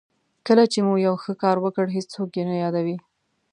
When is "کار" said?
1.43-1.57